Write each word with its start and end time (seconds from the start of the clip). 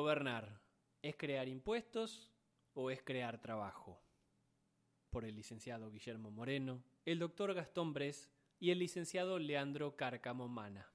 Gobernar, 0.00 0.62
¿es 1.02 1.14
crear 1.14 1.46
impuestos 1.46 2.32
o 2.72 2.90
es 2.90 3.02
crear 3.02 3.38
trabajo? 3.42 4.00
Por 5.10 5.26
el 5.26 5.36
licenciado 5.36 5.90
Guillermo 5.90 6.30
Moreno, 6.30 6.82
el 7.04 7.18
doctor 7.18 7.52
Gastón 7.52 7.92
Bres 7.92 8.30
y 8.58 8.70
el 8.70 8.78
licenciado 8.78 9.38
Leandro 9.38 9.96
Cárcamo 9.96 10.48
Mana. 10.48 10.90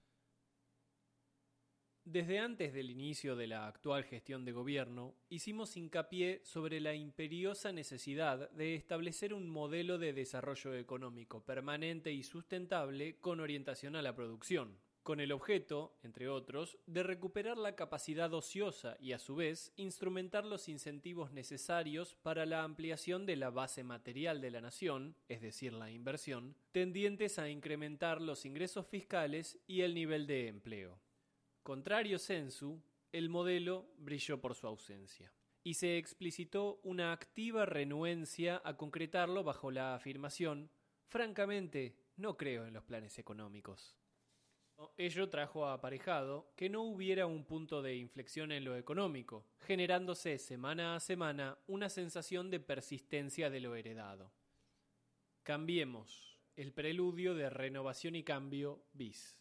Desde 2.04 2.40
antes 2.40 2.74
del 2.74 2.90
inicio 2.90 3.36
de 3.36 3.46
la 3.46 3.68
actual 3.68 4.06
gestión 4.06 4.44
de 4.44 4.54
gobierno, 4.54 5.14
hicimos 5.30 5.78
hincapié 5.78 6.44
sobre 6.44 6.80
la 6.80 6.96
imperiosa 6.96 7.72
necesidad 7.72 8.50
de 8.54 8.74
establecer 8.74 9.36
un 9.36 9.48
modelo 9.48 10.00
de 10.00 10.14
desarrollo 10.14 10.74
económico 10.74 11.46
permanente 11.46 12.12
y 12.12 12.24
sustentable 12.24 13.20
con 13.20 13.40
orientación 13.40 13.96
a 13.96 14.02
la 14.02 14.16
producción, 14.16 14.80
con 15.06 15.20
el 15.20 15.32
objeto, 15.32 15.96
entre 16.02 16.28
otros, 16.30 16.80
de 16.88 17.04
recuperar 17.04 17.60
la 17.60 17.76
capacidad 17.76 18.34
ociosa 18.34 18.98
y 19.00 19.12
a 19.12 19.20
su 19.20 19.36
vez 19.36 19.72
instrumentar 19.76 20.46
los 20.46 20.68
incentivos 20.68 21.32
necesarios 21.32 22.16
para 22.16 22.48
la 22.48 22.64
ampliación 22.64 23.28
de 23.28 23.36
la 23.36 23.52
base 23.52 23.84
material 23.84 24.42
de 24.42 24.50
la 24.50 24.62
nación, 24.62 25.16
es 25.30 25.42
decir, 25.42 25.74
la 25.74 25.92
inversión, 25.92 26.56
tendientes 26.72 27.38
a 27.38 27.50
incrementar 27.50 28.20
los 28.20 28.46
ingresos 28.46 28.88
fiscales 28.88 29.60
y 29.68 29.82
el 29.82 29.94
nivel 29.94 30.26
de 30.26 30.48
empleo. 30.48 31.00
Contrario 31.62 32.18
sensu, 32.18 32.82
el 33.12 33.30
modelo 33.30 33.86
brilló 34.00 34.42
por 34.42 34.56
su 34.56 34.66
ausencia 34.66 35.32
y 35.64 35.76
se 35.76 36.00
explicitó 36.00 36.80
una 36.82 37.12
activa 37.12 37.68
renuencia 37.68 38.60
a 38.66 38.76
concretarlo 38.76 39.44
bajo 39.44 39.70
la 39.70 39.94
afirmación, 39.94 40.72
francamente, 41.10 41.96
no 42.18 42.38
creo 42.38 42.66
en 42.66 42.74
los 42.74 42.84
planes 42.84 43.20
económicos. 43.20 43.96
Ello 44.98 45.30
trajo 45.30 45.68
aparejado 45.68 46.48
que 46.56 46.70
no 46.70 46.84
hubiera 46.84 47.26
un 47.26 47.44
punto 47.44 47.82
de 47.82 47.96
inflexión 47.96 48.52
en 48.52 48.64
lo 48.64 48.76
económico, 48.78 49.46
generándose 49.60 50.38
semana 50.38 50.96
a 50.96 51.00
semana 51.00 51.58
una 51.68 51.90
sensación 51.90 52.50
de 52.50 52.60
persistencia 52.60 53.50
de 53.50 53.60
lo 53.60 53.76
heredado. 53.76 54.32
Cambiemos, 55.44 56.40
el 56.56 56.72
preludio 56.72 57.36
de 57.36 57.50
renovación 57.50 58.16
y 58.16 58.24
cambio 58.24 58.86
bis. 58.94 59.38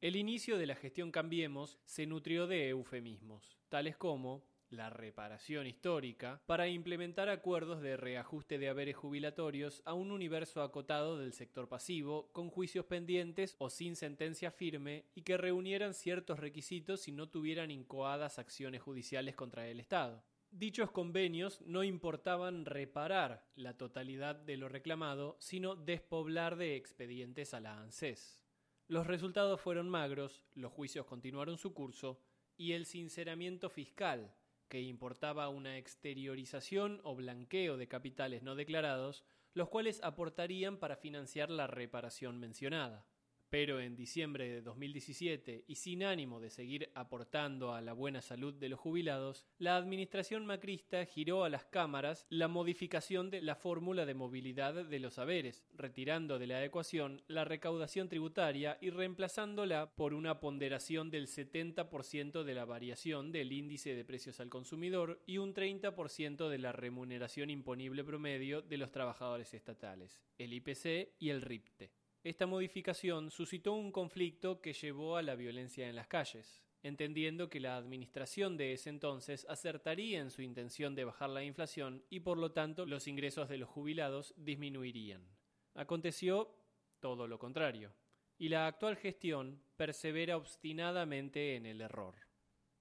El 0.00 0.16
inicio 0.16 0.58
de 0.58 0.66
la 0.66 0.74
gestión 0.74 1.12
Cambiemos 1.12 1.78
se 1.84 2.06
nutrió 2.06 2.46
de 2.46 2.68
eufemismos, 2.68 3.58
tales 3.68 3.96
como 3.96 4.44
la 4.72 4.90
reparación 4.90 5.66
histórica, 5.66 6.40
para 6.46 6.68
implementar 6.68 7.28
acuerdos 7.28 7.80
de 7.82 7.96
reajuste 7.96 8.58
de 8.58 8.68
haberes 8.68 8.96
jubilatorios 8.96 9.82
a 9.84 9.92
un 9.92 10.10
universo 10.10 10.62
acotado 10.62 11.18
del 11.18 11.32
sector 11.32 11.68
pasivo, 11.68 12.30
con 12.32 12.50
juicios 12.50 12.86
pendientes 12.86 13.54
o 13.58 13.70
sin 13.70 13.96
sentencia 13.96 14.50
firme, 14.50 15.04
y 15.14 15.22
que 15.22 15.36
reunieran 15.36 15.94
ciertos 15.94 16.40
requisitos 16.40 17.08
y 17.08 17.12
no 17.12 17.28
tuvieran 17.28 17.70
incoadas 17.70 18.38
acciones 18.38 18.82
judiciales 18.82 19.34
contra 19.34 19.68
el 19.68 19.80
Estado. 19.80 20.24
Dichos 20.50 20.90
convenios 20.90 21.62
no 21.62 21.82
importaban 21.82 22.66
reparar 22.66 23.48
la 23.54 23.78
totalidad 23.78 24.36
de 24.36 24.58
lo 24.58 24.68
reclamado, 24.68 25.36
sino 25.40 25.76
despoblar 25.76 26.56
de 26.56 26.76
expedientes 26.76 27.54
a 27.54 27.60
la 27.60 27.80
ANSES. 27.80 28.44
Los 28.86 29.06
resultados 29.06 29.60
fueron 29.60 29.88
magros, 29.88 30.44
los 30.54 30.70
juicios 30.70 31.06
continuaron 31.06 31.56
su 31.56 31.72
curso, 31.72 32.20
y 32.58 32.72
el 32.72 32.84
sinceramiento 32.84 33.70
fiscal, 33.70 34.34
que 34.72 34.80
importaba 34.80 35.50
una 35.50 35.76
exteriorización 35.76 37.02
o 37.04 37.14
blanqueo 37.14 37.76
de 37.76 37.88
capitales 37.88 38.42
no 38.42 38.54
declarados, 38.54 39.22
los 39.52 39.68
cuales 39.68 40.00
aportarían 40.02 40.78
para 40.78 40.96
financiar 40.96 41.50
la 41.50 41.66
reparación 41.66 42.40
mencionada. 42.40 43.04
Pero 43.52 43.80
en 43.80 43.96
diciembre 43.96 44.48
de 44.48 44.62
2017, 44.62 45.66
y 45.68 45.74
sin 45.74 46.04
ánimo 46.04 46.40
de 46.40 46.48
seguir 46.48 46.88
aportando 46.94 47.74
a 47.74 47.82
la 47.82 47.92
buena 47.92 48.22
salud 48.22 48.54
de 48.54 48.70
los 48.70 48.80
jubilados, 48.80 49.44
la 49.58 49.76
administración 49.76 50.46
macrista 50.46 51.04
giró 51.04 51.44
a 51.44 51.50
las 51.50 51.66
cámaras 51.66 52.24
la 52.30 52.48
modificación 52.48 53.28
de 53.28 53.42
la 53.42 53.54
fórmula 53.54 54.06
de 54.06 54.14
movilidad 54.14 54.86
de 54.86 54.98
los 54.98 55.12
saberes, 55.12 55.66
retirando 55.74 56.38
de 56.38 56.46
la 56.46 56.64
ecuación 56.64 57.20
la 57.26 57.44
recaudación 57.44 58.08
tributaria 58.08 58.78
y 58.80 58.88
reemplazándola 58.88 59.94
por 59.96 60.14
una 60.14 60.40
ponderación 60.40 61.10
del 61.10 61.26
70% 61.26 62.44
de 62.44 62.54
la 62.54 62.64
variación 62.64 63.32
del 63.32 63.52
índice 63.52 63.94
de 63.94 64.06
precios 64.06 64.40
al 64.40 64.48
consumidor 64.48 65.22
y 65.26 65.36
un 65.36 65.52
30% 65.52 66.48
de 66.48 66.58
la 66.58 66.72
remuneración 66.72 67.50
imponible 67.50 68.02
promedio 68.02 68.62
de 68.62 68.78
los 68.78 68.92
trabajadores 68.92 69.52
estatales, 69.52 70.22
el 70.38 70.54
IPC 70.54 71.16
y 71.18 71.28
el 71.28 71.42
RIPTE. 71.42 72.01
Esta 72.24 72.46
modificación 72.46 73.32
suscitó 73.32 73.72
un 73.72 73.90
conflicto 73.90 74.60
que 74.60 74.72
llevó 74.72 75.16
a 75.16 75.22
la 75.22 75.34
violencia 75.34 75.88
en 75.88 75.96
las 75.96 76.06
calles, 76.06 76.62
entendiendo 76.84 77.50
que 77.50 77.58
la 77.58 77.76
administración 77.76 78.56
de 78.56 78.72
ese 78.72 78.90
entonces 78.90 79.44
acertaría 79.48 80.20
en 80.20 80.30
su 80.30 80.40
intención 80.42 80.94
de 80.94 81.04
bajar 81.04 81.30
la 81.30 81.42
inflación 81.42 82.04
y 82.10 82.20
por 82.20 82.38
lo 82.38 82.52
tanto 82.52 82.86
los 82.86 83.08
ingresos 83.08 83.48
de 83.48 83.58
los 83.58 83.68
jubilados 83.68 84.34
disminuirían. 84.36 85.26
Aconteció 85.74 86.54
todo 87.00 87.26
lo 87.26 87.40
contrario, 87.40 87.92
y 88.38 88.48
la 88.48 88.68
actual 88.68 88.96
gestión 88.96 89.60
persevera 89.76 90.36
obstinadamente 90.36 91.56
en 91.56 91.66
el 91.66 91.80
error. 91.80 92.14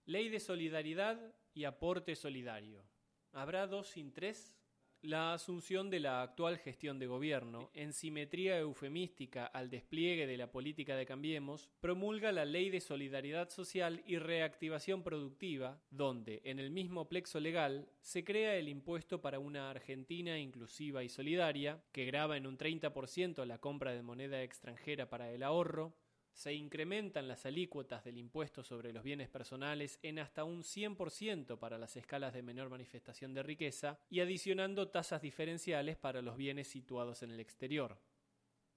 Ley 0.05 0.29
de 0.29 0.39
solidaridad 0.39 1.33
y 1.55 1.63
aporte 1.63 2.15
solidario. 2.15 2.83
¿Habrá 3.31 3.65
dos 3.65 3.87
sin 3.87 4.13
tres? 4.13 4.55
La 5.03 5.33
asunción 5.33 5.89
de 5.89 5.99
la 5.99 6.21
actual 6.21 6.59
gestión 6.59 6.99
de 6.99 7.07
gobierno, 7.07 7.71
en 7.73 7.91
simetría 7.91 8.59
eufemística 8.59 9.47
al 9.47 9.71
despliegue 9.71 10.27
de 10.27 10.37
la 10.37 10.51
política 10.51 10.95
de 10.95 11.07
Cambiemos, 11.07 11.71
promulga 11.79 12.31
la 12.31 12.45
Ley 12.45 12.69
de 12.69 12.81
Solidaridad 12.81 13.49
Social 13.49 14.03
y 14.05 14.19
Reactivación 14.19 15.01
Productiva, 15.01 15.81
donde, 15.89 16.43
en 16.45 16.59
el 16.59 16.69
mismo 16.69 17.09
plexo 17.09 17.39
legal, 17.39 17.89
se 18.01 18.23
crea 18.23 18.55
el 18.57 18.69
impuesto 18.69 19.21
para 19.21 19.39
una 19.39 19.71
Argentina 19.71 20.37
inclusiva 20.37 21.03
y 21.03 21.09
solidaria, 21.09 21.83
que 21.91 22.05
graba 22.05 22.37
en 22.37 22.45
un 22.45 22.59
30% 22.59 23.43
la 23.45 23.57
compra 23.57 23.93
de 23.93 24.03
moneda 24.03 24.43
extranjera 24.43 25.09
para 25.09 25.31
el 25.31 25.41
ahorro, 25.41 25.95
se 26.33 26.53
incrementan 26.53 27.27
las 27.27 27.45
alícuotas 27.45 28.03
del 28.03 28.17
impuesto 28.17 28.63
sobre 28.63 28.93
los 28.93 29.03
bienes 29.03 29.29
personales 29.29 29.99
en 30.01 30.19
hasta 30.19 30.43
un 30.43 30.63
100% 30.63 31.59
para 31.59 31.77
las 31.77 31.95
escalas 31.97 32.33
de 32.33 32.41
menor 32.41 32.69
manifestación 32.69 33.33
de 33.33 33.43
riqueza 33.43 33.99
y 34.09 34.21
adicionando 34.21 34.89
tasas 34.89 35.21
diferenciales 35.21 35.97
para 35.97 36.21
los 36.21 36.37
bienes 36.37 36.67
situados 36.67 37.21
en 37.23 37.31
el 37.31 37.39
exterior. 37.39 37.99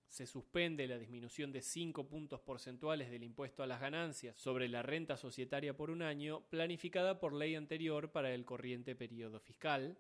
Se 0.09 0.26
suspende 0.26 0.87
la 0.87 0.98
disminución 0.98 1.50
de 1.50 1.60
5 1.60 2.06
puntos 2.06 2.41
porcentuales 2.41 3.10
del 3.10 3.25
impuesto 3.25 3.62
a 3.62 3.66
las 3.66 3.81
ganancias 3.81 4.37
sobre 4.37 4.69
la 4.69 4.82
renta 4.82 5.16
societaria 5.16 5.76
por 5.76 5.91
un 5.91 6.03
año, 6.03 6.44
planificada 6.50 7.19
por 7.19 7.32
ley 7.32 7.56
anterior 7.56 8.12
para 8.12 8.32
el 8.32 8.44
corriente 8.44 8.94
periodo 8.94 9.41
fiscal. 9.41 9.98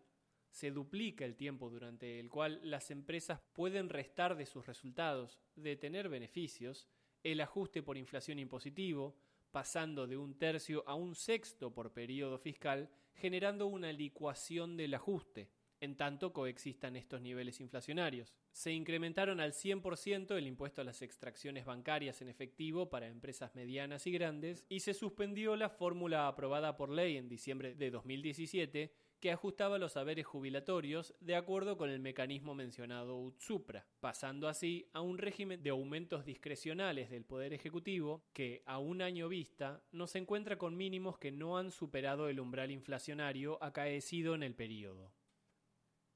Se 0.50 0.70
duplica 0.70 1.24
el 1.24 1.34
tiempo 1.34 1.68
durante 1.68 2.20
el 2.20 2.30
cual 2.30 2.60
las 2.62 2.92
empresas 2.92 3.40
pueden 3.54 3.88
restar 3.88 4.36
de 4.36 4.46
sus 4.46 4.66
resultados, 4.66 5.40
de 5.56 5.74
tener 5.74 6.08
beneficios, 6.08 6.86
el 7.24 7.40
ajuste 7.40 7.82
por 7.82 7.96
inflación 7.96 8.38
impositivo, 8.38 9.16
pasando 9.50 10.06
de 10.06 10.16
un 10.16 10.38
tercio 10.38 10.84
a 10.86 10.94
un 10.94 11.14
sexto 11.14 11.72
por 11.72 11.92
periodo 11.92 12.38
fiscal, 12.38 12.90
generando 13.14 13.66
una 13.66 13.92
licuación 13.92 14.76
del 14.76 14.94
ajuste, 14.94 15.48
en 15.80 15.96
tanto 15.96 16.32
coexistan 16.32 16.96
estos 16.96 17.20
niveles 17.20 17.60
inflacionarios. 17.60 18.34
Se 18.52 18.72
incrementaron 18.72 19.40
al 19.40 19.52
100% 19.52 20.36
el 20.36 20.46
impuesto 20.46 20.80
a 20.80 20.84
las 20.84 21.02
extracciones 21.02 21.64
bancarias 21.64 22.20
en 22.22 22.28
efectivo 22.28 22.90
para 22.90 23.08
empresas 23.08 23.54
medianas 23.54 24.06
y 24.06 24.12
grandes 24.12 24.64
y 24.68 24.80
se 24.80 24.94
suspendió 24.94 25.56
la 25.56 25.68
fórmula 25.68 26.28
aprobada 26.28 26.76
por 26.76 26.90
ley 26.90 27.16
en 27.16 27.28
diciembre 27.28 27.74
de 27.74 27.90
2017 27.90 28.92
que 29.24 29.32
ajustaba 29.32 29.78
los 29.78 29.96
haberes 29.96 30.26
jubilatorios 30.26 31.14
de 31.20 31.34
acuerdo 31.34 31.78
con 31.78 31.88
el 31.88 31.98
mecanismo 31.98 32.54
mencionado 32.54 33.16
UTSUPRA, 33.16 33.86
pasando 33.98 34.48
así 34.48 34.90
a 34.92 35.00
un 35.00 35.16
régimen 35.16 35.62
de 35.62 35.70
aumentos 35.70 36.26
discrecionales 36.26 37.08
del 37.08 37.24
Poder 37.24 37.54
Ejecutivo 37.54 38.22
que, 38.34 38.62
a 38.66 38.78
un 38.78 39.00
año 39.00 39.30
vista, 39.30 39.82
nos 39.92 40.14
encuentra 40.14 40.58
con 40.58 40.76
mínimos 40.76 41.16
que 41.16 41.32
no 41.32 41.56
han 41.56 41.70
superado 41.70 42.28
el 42.28 42.38
umbral 42.38 42.70
inflacionario 42.70 43.56
acaecido 43.64 44.34
en 44.34 44.42
el 44.42 44.54
período. 44.54 45.10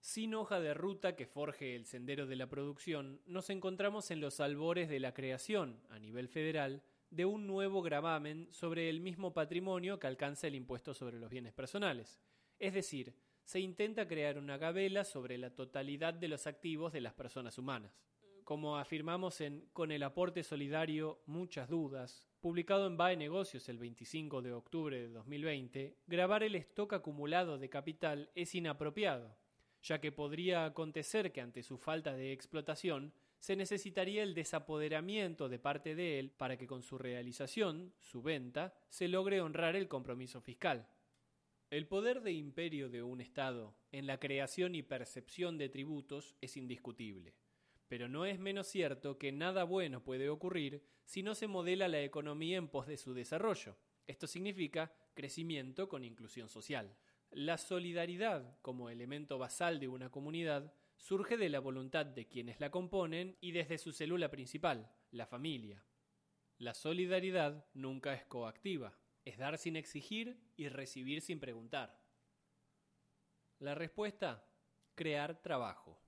Sin 0.01 0.35
hoja 0.35 0.61
de 0.61 0.75
ruta 0.75 1.17
que 1.17 1.27
forje 1.27 1.77
el 1.77 1.87
sendero 1.87 2.27
de 2.27 2.37
la 2.37 2.51
producción, 2.51 3.23
nos 3.25 3.49
encontramos 3.49 4.11
en 4.11 4.21
los 4.21 4.39
albores 4.39 4.91
de 4.91 5.01
la 5.01 5.15
creación, 5.15 5.81
a 5.89 5.99
nivel 5.99 6.29
federal, 6.29 6.83
de 7.09 7.25
un 7.25 7.47
nuevo 7.47 7.81
gravamen 7.81 8.49
sobre 8.51 8.91
el 8.91 9.01
mismo 9.01 9.33
patrimonio 9.33 9.99
que 9.99 10.09
alcanza 10.09 10.47
el 10.47 10.57
impuesto 10.57 10.93
sobre 10.93 11.19
los 11.19 11.31
bienes 11.31 11.55
personales. 11.55 12.21
Es 12.59 12.75
decir, 12.75 13.15
se 13.45 13.61
intenta 13.61 14.09
crear 14.09 14.37
una 14.37 14.59
gabela 14.59 15.05
sobre 15.05 15.39
la 15.39 15.55
totalidad 15.55 16.13
de 16.13 16.29
los 16.29 16.47
activos 16.47 16.93
de 16.93 17.01
las 17.01 17.15
personas 17.15 17.57
humanas. 17.57 17.93
Como 18.43 18.79
afirmamos 18.79 19.41
en 19.41 19.69
Con 19.73 19.93
el 19.93 20.03
aporte 20.03 20.43
solidario, 20.43 21.21
muchas 21.27 21.69
dudas, 21.69 22.29
publicado 22.41 22.87
en 22.87 22.97
BAE 22.97 23.17
Negocios 23.17 23.69
el 23.69 23.79
25 23.79 24.43
de 24.43 24.53
octubre 24.53 25.01
de 25.01 25.09
2020, 25.09 25.99
grabar 26.07 26.43
el 26.43 26.57
stock 26.57 26.95
acumulado 26.95 27.59
de 27.59 27.69
capital 27.69 28.31
es 28.35 28.55
inapropiado, 28.55 29.37
ya 29.83 30.01
que 30.01 30.13
podría 30.13 30.65
acontecer 30.65 31.31
que 31.31 31.41
ante 31.41 31.63
su 31.63 31.79
falta 31.79 32.15
de 32.15 32.33
explotación 32.33 33.13
se 33.39 33.55
necesitaría 33.55 34.25
el 34.25 34.35
desapoderamiento 34.35 35.49
de 35.49 35.61
parte 35.61 35.95
de 35.95 36.19
él 36.19 36.31
para 36.31 36.57
que 36.57 36.67
con 36.67 36.83
su 36.83 36.99
realización, 36.99 37.93
su 38.01 38.21
venta, 38.21 38.75
se 38.89 39.07
logre 39.07 39.41
honrar 39.41 39.77
el 39.77 39.87
compromiso 39.87 40.41
fiscal. 40.41 40.89
El 41.71 41.87
poder 41.87 42.23
de 42.23 42.33
imperio 42.33 42.89
de 42.89 43.03
un 43.03 43.21
Estado 43.21 43.77
en 43.93 44.07
la 44.07 44.19
creación 44.19 44.75
y 44.75 44.83
percepción 44.83 45.59
de 45.59 45.69
tributos 45.69 46.35
es 46.41 46.57
indiscutible, 46.57 47.35
pero 47.89 48.09
no 48.09 48.25
es 48.25 48.39
menos 48.39 48.69
cierto 48.69 49.19
que 49.19 49.33
nada 49.33 49.65
bueno 49.65 50.03
puede 50.03 50.31
ocurrir 50.31 50.83
si 51.05 51.23
no 51.23 51.35
se 51.35 51.47
modela 51.47 51.87
la 51.87 52.01
economía 52.01 52.57
en 52.57 52.69
pos 52.69 52.87
de 52.87 52.97
su 52.97 53.13
desarrollo. 53.13 53.77
Esto 54.07 54.27
significa 54.27 54.95
crecimiento 55.13 55.91
con 55.91 56.05
inclusión 56.05 56.49
social. 56.49 56.97
La 57.31 57.59
solidaridad, 57.59 58.59
como 58.63 58.89
elemento 58.89 59.37
basal 59.37 59.79
de 59.79 59.89
una 59.89 60.11
comunidad, 60.11 60.73
surge 60.97 61.37
de 61.37 61.51
la 61.51 61.61
voluntad 61.61 62.07
de 62.07 62.29
quienes 62.29 62.61
la 62.61 62.71
componen 62.71 63.37
y 63.43 63.53
desde 63.53 63.77
su 63.77 63.93
célula 63.93 64.31
principal, 64.31 64.91
la 65.11 65.27
familia. 65.27 65.85
La 66.57 66.73
solidaridad 66.73 67.67
nunca 67.75 68.15
es 68.15 68.25
coactiva, 68.25 68.99
es 69.29 69.37
dar 69.37 69.59
sin 69.59 69.77
exigir 69.77 70.41
y 70.57 70.69
recibir 70.69 71.21
sin 71.21 71.39
preguntar. 71.39 72.01
La 73.59 73.75
respuesta, 73.75 74.47
crear 74.95 75.43
trabajo. 75.43 76.01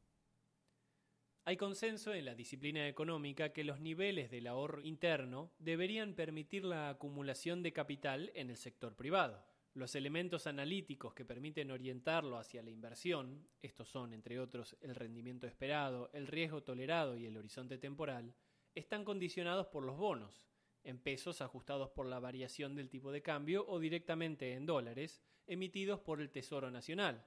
Hay 1.44 1.56
consenso 1.56 2.14
en 2.14 2.24
la 2.24 2.34
disciplina 2.34 2.88
económica 2.88 3.52
que 3.52 3.64
los 3.64 3.80
niveles 3.80 4.30
del 4.30 4.46
ahorro 4.46 4.80
interno 4.80 5.52
deberían 5.58 6.14
permitir 6.14 6.64
la 6.64 6.88
acumulación 6.88 7.62
de 7.62 7.72
capital 7.72 8.30
en 8.34 8.50
el 8.50 8.56
sector 8.56 8.96
privado. 8.96 9.44
Los 9.74 9.94
elementos 9.94 10.46
analíticos 10.46 11.14
que 11.14 11.24
permiten 11.24 11.70
orientarlo 11.70 12.38
hacia 12.38 12.62
la 12.62 12.70
inversión, 12.70 13.46
estos 13.62 13.88
son, 13.88 14.14
entre 14.14 14.40
otros, 14.40 14.76
el 14.80 14.94
rendimiento 14.94 15.46
esperado, 15.46 16.10
el 16.12 16.26
riesgo 16.26 16.62
tolerado 16.62 17.16
y 17.16 17.26
el 17.26 17.36
horizonte 17.36 17.78
temporal, 17.78 18.34
están 18.74 19.04
condicionados 19.04 19.66
por 19.66 19.84
los 19.84 19.96
bonos, 19.96 20.49
en 20.84 20.98
pesos 20.98 21.40
ajustados 21.40 21.90
por 21.90 22.06
la 22.06 22.20
variación 22.20 22.74
del 22.74 22.88
tipo 22.88 23.12
de 23.12 23.22
cambio 23.22 23.64
o 23.68 23.78
directamente 23.78 24.54
en 24.54 24.66
dólares, 24.66 25.22
emitidos 25.46 26.00
por 26.00 26.20
el 26.20 26.30
Tesoro 26.30 26.70
Nacional, 26.70 27.24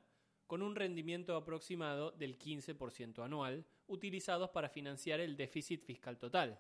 con 0.48 0.62
un 0.62 0.76
rendimiento 0.76 1.36
aproximado 1.36 2.12
del 2.12 2.38
15% 2.38 3.24
anual, 3.24 3.66
utilizados 3.88 4.50
para 4.50 4.70
financiar 4.70 5.20
el 5.20 5.36
déficit 5.36 5.84
fiscal 5.84 6.18
total. 6.18 6.60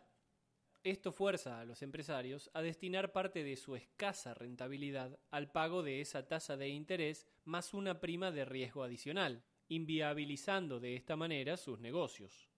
Esto 0.84 1.14
fuerza 1.14 1.62
a 1.62 1.66
los 1.66 1.82
empresarios 1.82 2.50
a 2.54 2.62
destinar 2.62 3.14
parte 3.14 3.44
de 3.44 3.56
su 3.56 3.76
escasa 3.76 4.34
rentabilidad 4.34 5.18
al 5.32 5.50
pago 5.50 5.82
de 5.82 6.02
esa 6.02 6.28
tasa 6.28 6.58
de 6.58 6.68
interés 6.68 7.26
más 7.46 7.74
una 7.74 8.02
prima 8.02 8.32
de 8.32 8.44
riesgo 8.44 8.84
adicional, 8.84 9.46
inviabilizando 9.70 10.82
de 10.82 10.96
esta 10.96 11.16
manera 11.16 11.56
sus 11.56 11.80
negocios. 11.80 12.53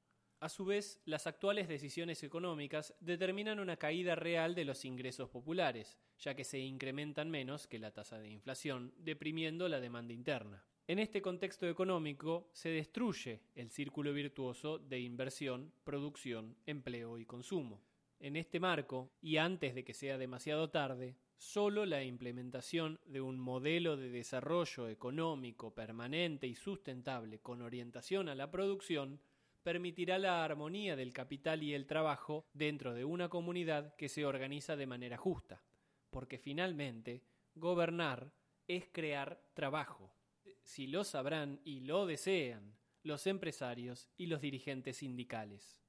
A 0.45 0.49
su 0.49 0.63
vez, 0.63 1.01
las 1.05 1.25
actuales 1.25 1.67
decisiones 1.67 2.21
económicas 2.21 2.93
determinan 2.99 3.59
una 3.59 3.77
caída 3.77 4.13
real 4.13 4.53
de 4.53 4.63
los 4.63 4.85
ingresos 4.85 5.27
populares, 5.27 5.97
ya 6.19 6.35
que 6.35 6.43
se 6.43 6.59
incrementan 6.59 7.31
menos 7.31 7.65
que 7.65 7.79
la 7.79 7.89
tasa 7.89 8.19
de 8.19 8.29
inflación, 8.29 8.93
deprimiendo 8.99 9.67
la 9.67 9.79
demanda 9.79 10.13
interna. 10.13 10.63
En 10.85 10.99
este 10.99 11.23
contexto 11.23 11.67
económico 11.67 12.51
se 12.53 12.69
destruye 12.69 13.41
el 13.55 13.71
círculo 13.71 14.13
virtuoso 14.13 14.77
de 14.77 14.99
inversión, 14.99 15.73
producción, 15.83 16.55
empleo 16.67 17.17
y 17.17 17.25
consumo. 17.25 17.81
En 18.19 18.35
este 18.35 18.59
marco, 18.59 19.09
y 19.23 19.37
antes 19.37 19.73
de 19.73 19.83
que 19.83 19.95
sea 19.95 20.19
demasiado 20.19 20.69
tarde, 20.69 21.15
solo 21.37 21.87
la 21.87 22.03
implementación 22.03 22.99
de 23.07 23.19
un 23.19 23.39
modelo 23.39 23.97
de 23.97 24.11
desarrollo 24.11 24.89
económico 24.89 25.73
permanente 25.73 26.45
y 26.45 26.53
sustentable 26.53 27.39
con 27.39 27.63
orientación 27.63 28.29
a 28.29 28.35
la 28.35 28.51
producción 28.51 29.19
permitirá 29.65 30.19
la 30.19 30.45
armonía 30.45 30.95
del 30.95 31.11
capital 31.11 31.63
y 31.63 31.73
el 31.73 31.87
trabajo 31.87 32.45
dentro 32.53 32.93
de 32.93 33.03
una 33.03 33.29
comunidad 33.29 33.95
que 33.95 34.09
se 34.09 34.23
organiza 34.23 34.75
de 34.75 34.85
manera 34.85 35.17
justa, 35.17 35.63
porque 36.11 36.37
finalmente 36.37 37.23
gobernar 37.55 38.31
es 38.67 38.85
crear 38.91 39.41
trabajo. 39.55 40.13
Si 40.61 40.85
lo 40.85 41.03
sabrán 41.03 41.61
y 41.65 41.79
lo 41.79 42.05
desean 42.05 42.77
los 43.01 43.25
empresarios 43.25 44.07
y 44.17 44.27
los 44.27 44.39
dirigentes 44.39 44.97
sindicales. 44.97 45.79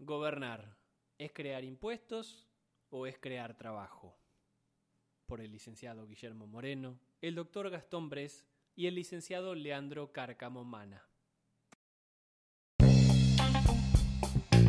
Gobernar 0.00 0.76
es 1.18 1.30
crear 1.30 1.62
impuestos 1.62 2.48
o 2.90 3.06
es 3.06 3.16
crear 3.16 3.56
trabajo. 3.56 4.18
Por 5.24 5.40
el 5.40 5.52
licenciado 5.52 6.08
Guillermo 6.08 6.48
Moreno, 6.48 6.98
el 7.20 7.36
doctor 7.36 7.70
Gastón 7.70 8.08
Bres 8.08 8.44
y 8.74 8.88
el 8.88 8.96
licenciado 8.96 9.54
Leandro 9.54 10.10
Cárcamo 10.10 10.64
Mana. 10.64 11.06